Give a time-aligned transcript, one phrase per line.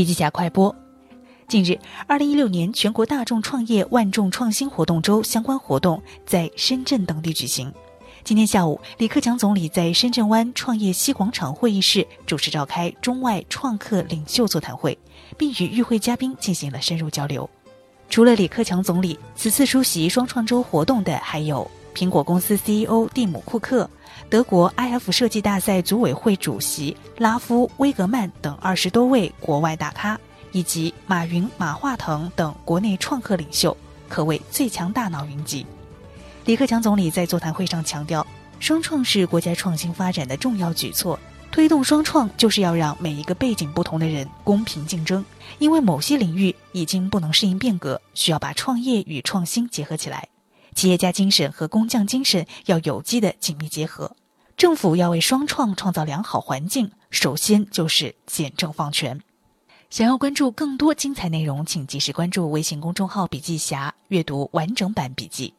[0.00, 0.74] 笔记侠快播。
[1.46, 7.70] 近日，二零一六年全国大众创业万众创新活动周相关活动在深圳等地举行。
[8.24, 14.98] 今天下午，李克强总理在深圳湾创业西广场会议室主持召开中外创客领袖座谈会，
[15.36, 17.50] 并与与会嘉宾进行了深入交流。
[18.08, 23.88] 除了李克强总理，此次出席双创周活动的还有苹果公司 CEO 蒂姆·库克、
[24.28, 30.18] 德国 IF 设计大赛组委会主席拉夫·威格曼等二十多位国外大咖。
[30.52, 33.76] 以及马云、马化腾等国内创客领袖，
[34.08, 35.64] 可谓最强大脑云集。
[36.44, 38.26] 李克强总理在座谈会上强调，
[38.58, 41.16] 双创是国家创新发展的重要举措，
[41.52, 45.24] 推动双创就是要让每一个背景不同的人公平竞争。
[45.60, 50.26] 因为某些领域已经不能适应变革，需要把创业与创新结合起来，
[50.74, 54.16] 企业家精神和工匠精神要有机的紧密结合。
[54.56, 59.20] 政府要为双创创造良好环境，首先就是简政放权。
[59.88, 65.54] 想要关注更多精彩内容，请及时关注微信公众号“笔记侠”，阅读完整版笔记。